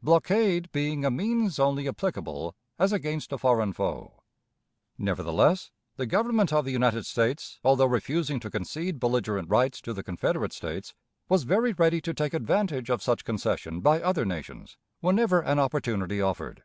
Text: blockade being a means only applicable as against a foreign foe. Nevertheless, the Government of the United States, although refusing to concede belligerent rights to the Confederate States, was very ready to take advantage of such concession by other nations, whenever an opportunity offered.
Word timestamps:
blockade 0.00 0.70
being 0.70 1.04
a 1.04 1.10
means 1.10 1.58
only 1.58 1.88
applicable 1.88 2.54
as 2.78 2.92
against 2.92 3.32
a 3.32 3.36
foreign 3.36 3.72
foe. 3.72 4.22
Nevertheless, 4.96 5.72
the 5.96 6.06
Government 6.06 6.52
of 6.52 6.64
the 6.64 6.70
United 6.70 7.04
States, 7.04 7.58
although 7.64 7.86
refusing 7.88 8.38
to 8.38 8.48
concede 8.48 9.00
belligerent 9.00 9.48
rights 9.48 9.80
to 9.80 9.92
the 9.92 10.04
Confederate 10.04 10.52
States, 10.52 10.94
was 11.28 11.42
very 11.42 11.72
ready 11.72 12.00
to 12.00 12.14
take 12.14 12.32
advantage 12.32 12.90
of 12.90 13.02
such 13.02 13.24
concession 13.24 13.80
by 13.80 14.00
other 14.00 14.24
nations, 14.24 14.76
whenever 15.00 15.40
an 15.40 15.58
opportunity 15.58 16.22
offered. 16.22 16.62